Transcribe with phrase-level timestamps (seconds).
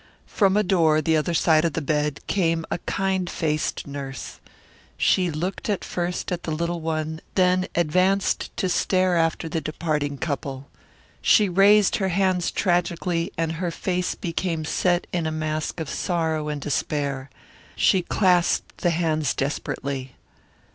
[0.25, 4.39] From a door the other side of the bed came a kind faced nurse.
[4.97, 10.67] She looked first at the little one then advanced to stare after the departing couple.
[11.21, 16.47] She raised her hands tragically and her face became set in a mask of sorrow
[16.49, 17.29] and despair.
[17.75, 20.15] She clasped the hands desperately.